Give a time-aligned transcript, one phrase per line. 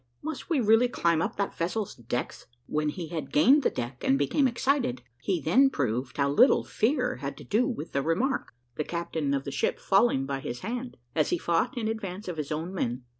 [0.23, 4.17] must we really climb up that vessel's decks?" When he had gained the deck, and
[4.17, 8.83] became excited, he then proved how little fear had to do with the remark, the
[8.83, 12.51] captain of the ship falling by his hand, as he fought in advance of his
[12.51, 13.03] own men.